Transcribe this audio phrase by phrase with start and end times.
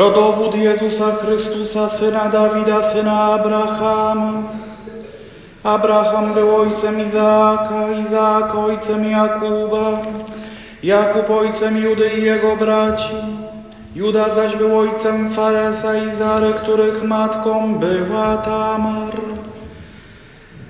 [0.00, 4.32] Rodowód Jezusa Chrystusa, syna Dawida, syna Abrahama.
[5.64, 10.00] Abraham był ojcem Izaaka, Izaak ojcem Jakuba,
[10.82, 13.14] Jakub ojcem Judy i jego braci.
[13.94, 19.14] Juda zaś był ojcem Faresa i Zary, których matką była Tamar.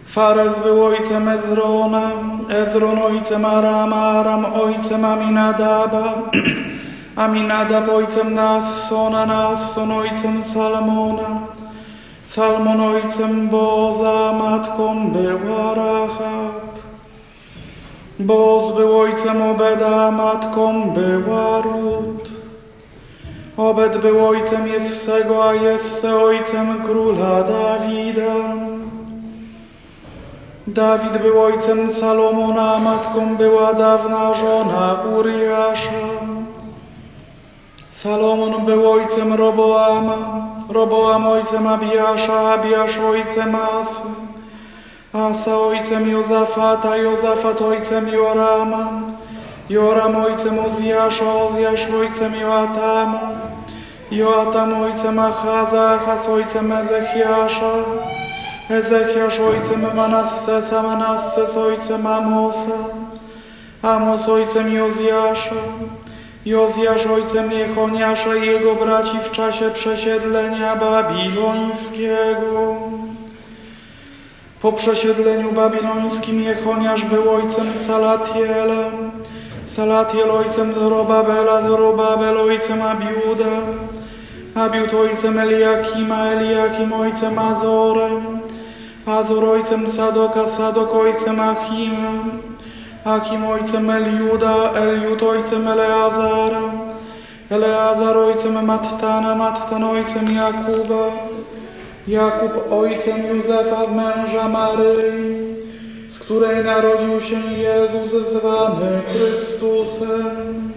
[0.07, 2.11] Fares był ojcem Ezrona,
[2.49, 6.05] Ezron ojcem Arama, Aram ojcem Aminadaba,
[7.17, 11.41] Aminadab ojcem Nassona, Nasson ojcem Salmona,
[12.29, 16.71] Salmon ojcem Boza, matką była Rahab.
[18.19, 22.29] Boz był ojcem Obeda, matką była Rut.
[23.57, 28.35] Obed był ojcem Jessego, a Jesse ojcem króla Dawida.
[30.67, 36.10] Dawid był ojcem Salomona, matką była dawna żona Uriasza.
[38.03, 40.17] Salomon był ojcem Roboama,
[40.69, 44.03] Roboam ojcem Abiasza, Abiasz ojcem Asy,
[45.13, 48.89] Asa ojcem Jozafata, Jozafat ojcem Jorama,
[49.69, 53.21] Joram ojcem Ozjasza, Ozjasz ojcem Joatama,
[54.11, 57.73] Joatam ojcem Achaza, Achaz ojcem Ezechiasza,
[58.71, 62.79] Ezechiasz ojcem Manassesa, Manasses ojcem Amosa,
[63.83, 64.29] Amos.
[64.29, 65.55] Ojcem Jozjasza,
[66.47, 72.77] Jozjasz ojcem Jechoniasza i jego braci w czasie przesiedlenia babilońskiego.
[74.63, 78.91] Po przesiedleniu babilońskim Jechoniasz był ojcem Salatiela,
[79.69, 83.51] Salatiel ojcem Zorobabela, Zorobabel ojcem Abiuda,
[84.55, 88.41] Abiud ojcem Eliakima, Eliakim ojcem Azorem,
[89.07, 92.11] Azor ojcem Sadoka, Sadok ojcem Achima,
[93.05, 96.73] Achim ojcem Eliuda, Eliud ojcem Eleazara,
[97.51, 101.05] Eleazar ojcem Mattana, Mattan ojcem Jakuba,
[102.09, 105.57] Jakub ojcem Józefa, męża Maryi,
[106.11, 110.71] z której narodził się Jezus zwany Chrystusem.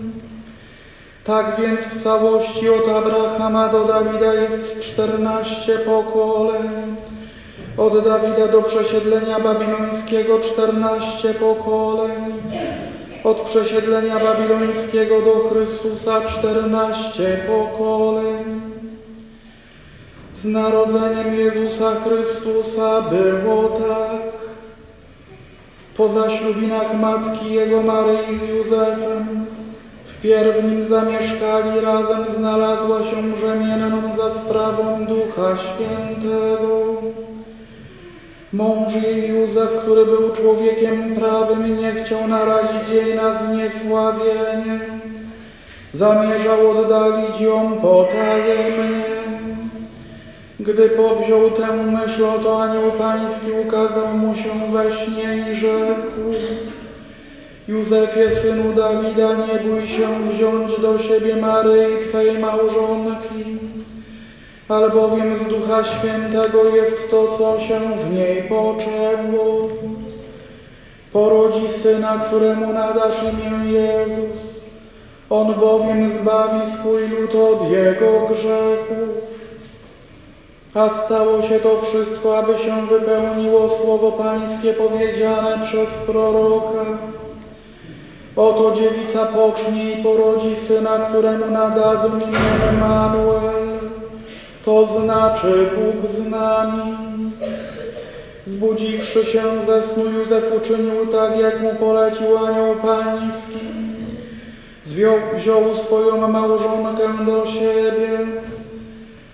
[1.23, 6.95] Tak więc w całości od Abrahama do Dawida jest czternaście pokoleń,
[7.78, 12.34] od Dawida do przesiedlenia babilońskiego czternaście pokoleń,
[13.23, 18.61] od przesiedlenia babilońskiego do Chrystusa czternaście pokoleń.
[20.38, 24.44] Z narodzeniem Jezusa Chrystusa było tak.
[25.97, 29.45] Po zaślubinach matki jego Maryi z Józefem,
[30.05, 36.94] wpierw nim zamieszkali razem, znalazła się brzemienną za sprawą Ducha Świętego.
[38.53, 44.80] Mąż jej Józef, który był człowiekiem prawym, nie chciał narazić jej na zniesławienie.
[45.94, 49.03] Zamierzał oddalić ją potajemnie.
[50.59, 56.34] Gdy powziął tę myśl, oto anioł pański ukazał mu się we śnie i rzekł
[57.68, 63.58] Józefie, synu Dawida, nie bój się wziąć do siebie Maryi, Twej małżonki,
[64.75, 69.67] albowiem z Ducha Świętego jest to, co się w niej poczęło.
[71.13, 74.63] Porodzi syna, któremu nadasz imię Jezus.
[75.29, 79.34] On bowiem zbawi swój lud od jego grzechów.
[80.73, 86.85] A stało się to wszystko, aby się wypełniło słowo Pańskie powiedziane przez proroka.
[88.35, 93.62] Oto dziewica pocznie i porodzi syna, któremu nadadzą imię Emanuel.
[94.66, 96.96] To znaczy Bóg z nami.
[98.47, 103.59] Zbudziwszy się ze snu, Józef uczynił tak, jak mu polecił anioł pański.
[104.85, 108.20] Wziął, wziął swoją małżonkę do siebie,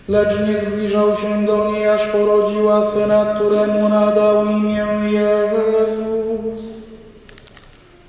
[0.09, 6.65] lecz nie zbliżał się do niej, aż porodziła syna, któremu nadał imię Jezus.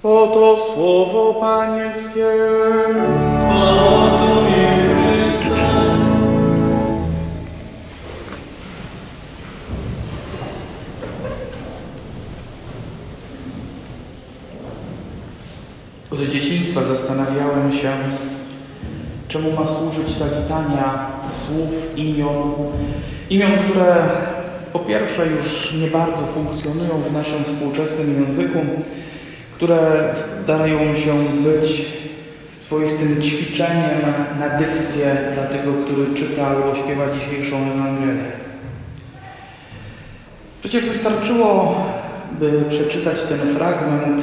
[0.03, 2.27] Oto słowo Pańskie.
[16.13, 17.93] Od dzieciństwa zastanawiałem się,
[19.29, 22.53] czemu ma służyć ta litania słów, imion.
[23.31, 23.97] Imion, które
[24.73, 28.59] po pierwsze już nie bardzo funkcjonują w naszym współczesnym języku,
[29.55, 31.15] które starają się
[31.45, 31.87] być
[32.57, 34.01] swoistym ćwiczeniem
[34.39, 38.33] na dykcję dla tego, który czyta albo śpiewa dzisiejszą Ewangelię.
[40.61, 41.77] Przecież wystarczyło,
[42.41, 44.23] by przeczytać ten fragment,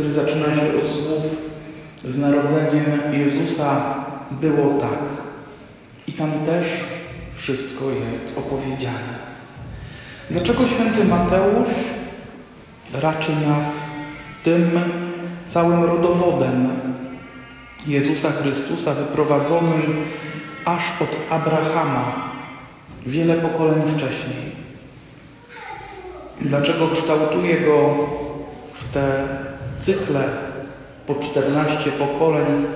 [0.00, 1.22] który zaczyna się od słów
[2.04, 3.94] z narodzeniem Jezusa
[4.30, 4.98] było tak.
[6.18, 6.66] tam też
[7.32, 9.18] wszystko jest opowiedziane.
[10.30, 11.68] Dlaczego święty Mateusz
[12.94, 13.90] raczy nas
[14.42, 14.80] tym
[15.48, 16.68] całym rodowodem
[17.86, 20.04] Jezusa Chrystusa wyprowadzonym
[20.64, 22.30] aż od Abrahama
[23.06, 24.50] wiele pokoleń wcześniej?
[26.40, 27.94] Dlaczego kształtuje go
[28.74, 29.28] w te
[29.80, 30.24] cykle
[31.06, 32.66] po 14 pokoleń,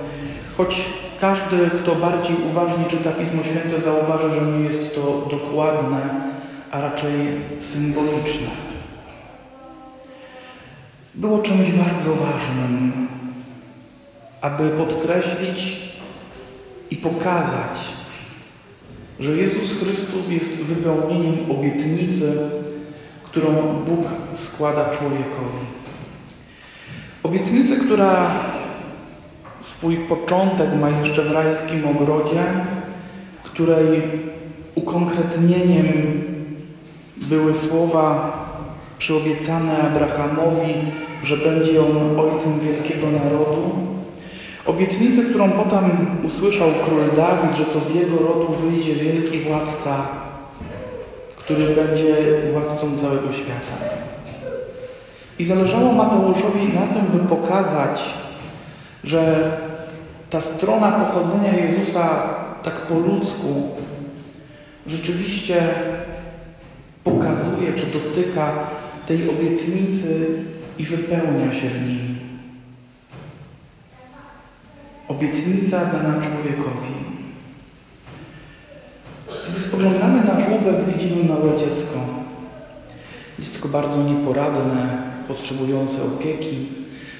[0.57, 0.85] choć
[1.21, 6.31] każdy, kto bardziej uważnie czyta Pismo Święte, zauważy, że nie jest to dokładne,
[6.71, 7.11] a raczej
[7.59, 8.47] symboliczne.
[11.15, 13.07] Było czymś bardzo ważnym,
[14.41, 15.79] aby podkreślić
[16.91, 17.79] i pokazać,
[19.19, 22.37] że Jezus Chrystus jest wypełnieniem obietnicy,
[23.23, 25.84] którą Bóg składa człowiekowi.
[27.25, 28.31] Obietnicy, która
[29.61, 32.43] swój początek ma jeszcze w rajskim ogrodzie,
[33.43, 34.01] której
[34.75, 35.87] ukonkretnieniem
[37.17, 38.33] były słowa
[38.97, 40.73] przyobiecane Abrahamowi,
[41.23, 43.71] że będzie on ojcem wielkiego narodu.
[44.65, 50.07] Obietnicę, którą potem usłyszał król Dawid, że to z jego rodu wyjdzie wielki władca,
[51.35, 52.15] który będzie
[52.51, 54.04] władcą całego świata.
[55.39, 58.01] I zależało Mateuszowi na tym, by pokazać,
[59.03, 59.51] że
[60.29, 62.09] ta strona pochodzenia Jezusa
[62.63, 63.69] tak po ludzku
[64.87, 65.63] rzeczywiście
[67.03, 68.53] pokazuje czy dotyka
[69.07, 70.43] tej obietnicy
[70.77, 72.15] i wypełnia się w niej.
[75.07, 76.95] Obietnica dana człowiekowi.
[79.47, 81.99] Kiedy spoglądamy na żłóbek, widzimy małe dziecko.
[83.39, 86.67] Dziecko bardzo nieporadne, potrzebujące opieki,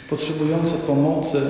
[0.10, 1.42] potrzebujące pomocy.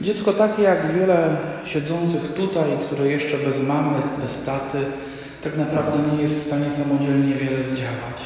[0.00, 4.78] Dziecko takie jak wiele siedzących tutaj, które jeszcze bez mamy, bez taty,
[5.42, 8.16] tak naprawdę nie jest w stanie samodzielnie wiele zdziałać.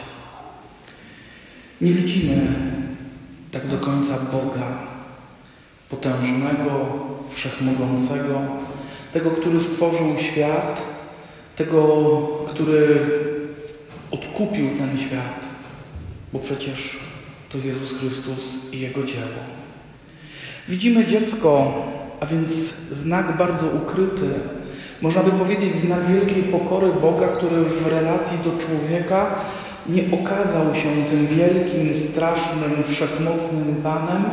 [1.80, 2.46] Nie widzimy
[3.50, 4.78] tak do końca Boga,
[5.88, 6.86] potężnego,
[7.30, 8.40] wszechmogącego,
[9.12, 10.82] tego, który stworzył świat,
[11.56, 11.82] tego,
[12.48, 13.00] który
[14.10, 15.48] odkupił ten świat,
[16.32, 17.07] bo przecież
[17.52, 19.42] to Jezus Chrystus i Jego dzieło.
[20.68, 21.72] Widzimy dziecko,
[22.20, 22.52] a więc
[22.92, 24.28] znak bardzo ukryty,
[25.02, 29.34] można by powiedzieć znak wielkiej pokory Boga, który w relacji do człowieka
[29.88, 34.24] nie okazał się tym wielkim, strasznym, wszechmocnym Panem,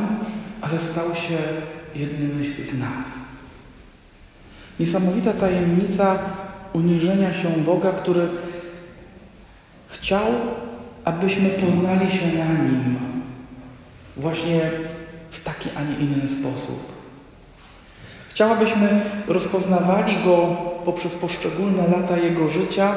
[0.61, 1.37] ale stał się
[1.95, 3.07] jednym z nas.
[4.79, 6.19] Niesamowita tajemnica
[6.73, 8.27] uniżenia się Boga, który
[9.89, 10.25] chciał,
[11.05, 12.97] abyśmy poznali się na Nim
[14.17, 14.71] właśnie
[15.29, 16.93] w taki, a nie inny sposób.
[18.29, 20.55] Chciałabyśmy rozpoznawali Go
[20.85, 22.95] poprzez poszczególne lata Jego życia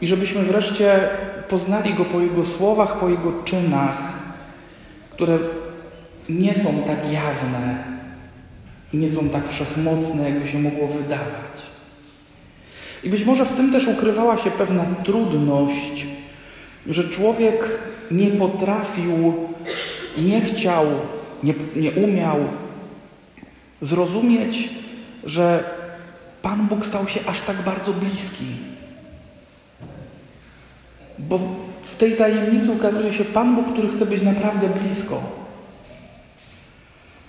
[0.00, 1.08] i żebyśmy wreszcie
[1.48, 4.12] poznali Go po Jego słowach, po Jego czynach,
[5.10, 5.38] które
[6.28, 7.84] nie są tak jawne
[8.92, 11.70] i nie są tak wszechmocne, jakby się mogło wydawać.
[13.04, 16.06] I być może w tym też ukrywała się pewna trudność,
[16.86, 19.34] że człowiek nie potrafił,
[20.18, 20.86] nie chciał,
[21.42, 22.38] nie, nie umiał
[23.82, 24.68] zrozumieć,
[25.24, 25.64] że
[26.42, 28.44] Pan Bóg stał się aż tak bardzo bliski.
[31.18, 31.38] Bo
[31.92, 35.22] w tej tajemnicy ukazuje się Pan Bóg, który chce być naprawdę blisko.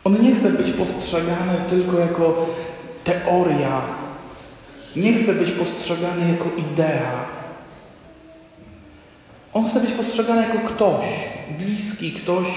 [0.04, 2.50] On nie chce być postrzegany tylko jako
[3.04, 3.82] teoria.
[4.96, 7.41] Nie chce być postrzegany jako idea.
[9.54, 11.06] On chce być postrzegany jako ktoś
[11.58, 12.48] bliski, ktoś,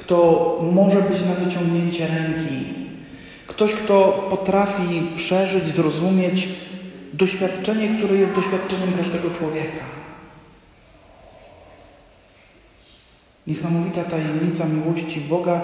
[0.00, 2.80] kto może być na wyciągnięcie ręki,
[3.60, 6.48] Ktoś, kto potrafi przeżyć, zrozumieć
[7.12, 9.84] doświadczenie, które jest doświadczeniem każdego człowieka.
[13.46, 15.60] Niesamowita tajemnica miłości Boga,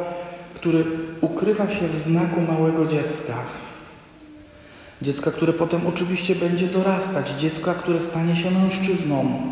[0.55, 0.85] który
[1.21, 3.35] ukrywa się w znaku małego dziecka.
[5.03, 9.43] Dziecka, które potem oczywiście będzie dorastać, dziecka, które stanie się mężczyzną,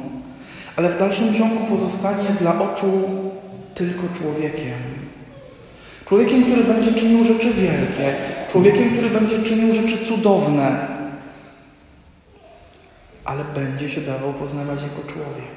[0.77, 3.03] ale w dalszym ciągu pozostanie dla oczu
[3.75, 4.79] tylko człowiekiem.
[6.07, 8.15] Człowiekiem, który będzie czynił rzeczy wielkie.
[8.51, 10.87] Człowiekiem, który będzie czynił rzeczy cudowne.
[13.25, 15.55] Ale będzie się dawał poznawać jako człowiek.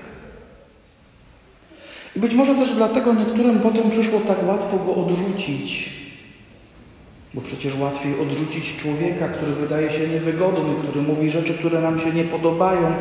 [2.16, 5.90] I być może też dlatego niektórym potem przyszło tak łatwo go odrzucić.
[7.34, 12.14] Bo przecież łatwiej odrzucić człowieka, który wydaje się niewygodny, który mówi rzeczy, które nam się
[12.14, 12.94] nie podobają,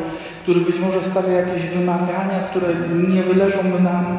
[0.47, 2.67] który być może stawia jakieś wymagania, które
[3.07, 4.17] nie wyleżą nam.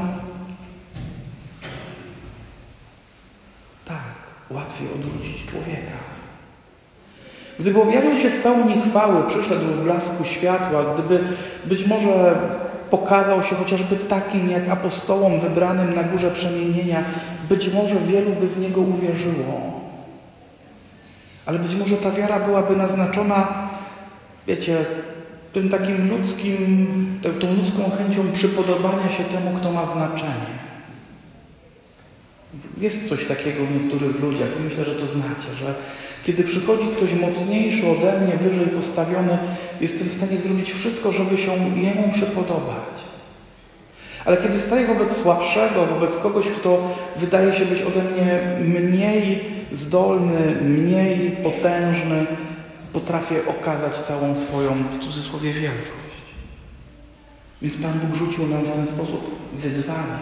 [4.50, 5.99] łatwiej odrzucić człowieka,
[7.58, 11.25] Gdyby objawił się w pełni chwały, przyszedł w blasku światła, gdyby
[11.64, 12.38] być może
[12.90, 17.04] pokazał się chociażby takim jak apostołom wybranym na górze przemienienia,
[17.49, 19.80] być może wielu by w niego uwierzyło.
[21.47, 23.68] Ale być może ta wiara byłaby naznaczona,
[24.47, 24.85] wiecie,
[25.52, 26.86] tym takim ludzkim,
[27.40, 30.58] tą ludzką chęcią przypodobania się temu, kto ma znaczenie.
[32.78, 35.74] Jest coś takiego w niektórych ludziach i myślę, że to znacie, że
[36.24, 39.38] kiedy przychodzi ktoś mocniejszy ode mnie, wyżej postawiony,
[39.80, 43.08] jestem w stanie zrobić wszystko, żeby się jemu przypodobać.
[44.24, 48.40] Ale kiedy staję wobec słabszego, wobec kogoś, kto wydaje się być ode mnie
[48.80, 52.26] mniej zdolny, mniej potężny,
[53.00, 56.18] potrafię okazać całą swoją, w cudzysłowie, wielkość.
[57.62, 60.18] Więc Pan Bóg rzucił nam w ten sposób wyzwanie.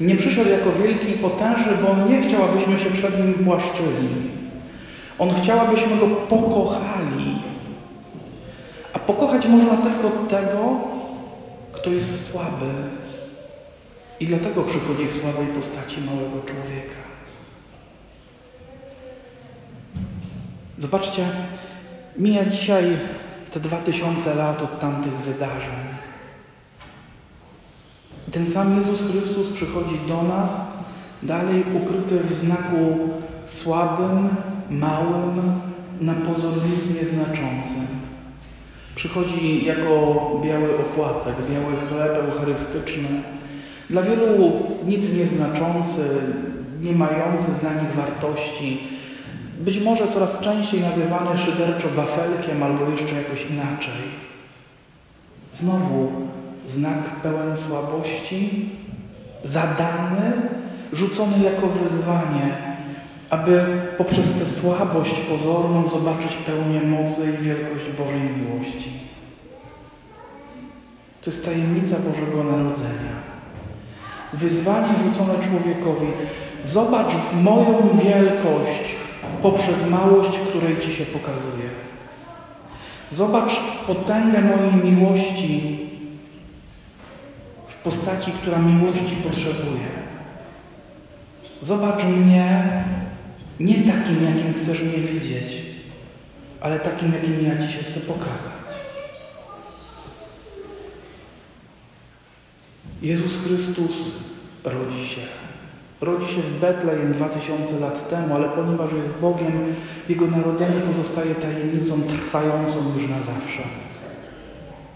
[0.00, 4.08] Nie przyszedł jako wielki i potężny, bo On nie chciał, abyśmy się przed Nim płaszczyli.
[5.18, 7.42] On chciał, abyśmy Go pokochali.
[8.92, 10.80] A pokochać można tylko tego,
[11.72, 12.72] kto jest słaby.
[14.20, 16.97] I dlatego przychodzi w słabej postaci małego człowieka.
[20.78, 21.28] Zobaczcie,
[22.16, 22.84] mija dzisiaj
[23.50, 25.84] te dwa tysiące lat od tamtych wydarzeń.
[28.30, 30.66] Ten sam Jezus Chrystus przychodzi do nas,
[31.22, 32.98] dalej ukryty w znaku
[33.44, 34.28] słabym,
[34.70, 35.60] małym,
[36.00, 37.86] na pozór nic nieznaczącym.
[38.94, 39.84] Przychodzi jako
[40.44, 43.08] biały opłatek, biały chleb eucharystyczny,
[43.90, 44.52] dla wielu
[44.86, 46.08] nic nieznaczący,
[46.80, 48.97] nie mający dla nich wartości,
[49.58, 54.28] być może coraz częściej nazywany szyderczo wafelkiem albo jeszcze jakoś inaczej.
[55.54, 56.10] Znowu
[56.66, 58.70] znak pełen słabości,
[59.44, 60.32] zadany,
[60.92, 62.56] rzucony jako wyzwanie,
[63.30, 63.64] aby
[63.98, 68.90] poprzez tę słabość pozorną zobaczyć pełnię mocy i wielkość Bożej miłości.
[71.22, 73.28] To jest tajemnica Bożego Narodzenia.
[74.32, 76.06] Wyzwanie rzucone człowiekowi.
[76.64, 78.96] Zobacz w moją wielkość
[79.42, 81.68] poprzez małość, w której Ci się pokazuje.
[83.12, 85.78] Zobacz potęgę mojej miłości
[87.68, 89.88] w postaci, która miłości potrzebuje.
[91.62, 92.84] Zobacz mnie
[93.60, 95.62] nie takim, jakim chcesz mnie widzieć,
[96.60, 98.58] ale takim, jakim ja Ci się chcę pokazać.
[103.02, 104.12] Jezus Chrystus
[104.64, 105.47] rodzi się.
[106.00, 109.52] Rodzi się w Betlejem 2000 lat temu, ale ponieważ jest Bogiem,
[110.08, 113.62] Jego narodzenie pozostaje tajemnicą trwającą już na zawsze.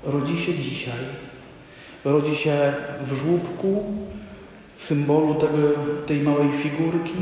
[0.05, 1.05] Rodzi się dzisiaj.
[2.05, 2.73] Rodzi się
[3.07, 3.85] w żłóbku,
[4.77, 5.57] w symbolu tego,
[6.07, 7.15] tej małej figurki,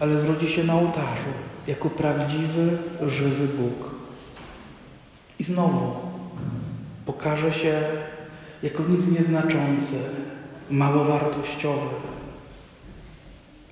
[0.00, 1.32] ale zrodzi się na ołtarzu,
[1.66, 3.90] jako prawdziwy, żywy Bóg.
[5.38, 5.92] I znowu
[7.06, 7.82] pokaże się
[8.62, 9.96] jako nic nieznaczący,
[10.70, 11.96] małowartościowy,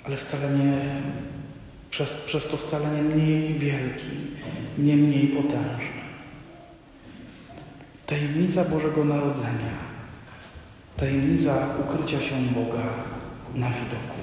[0.08, 0.80] ale wcale nie,
[1.90, 4.10] przez, przez to wcale nie mniej wielki,
[4.78, 5.98] nie mniej potężny.
[8.06, 9.78] Tajemnica Bożego Narodzenia,
[10.96, 12.84] tajemnica ukrycia się Boga
[13.54, 14.17] na widoku.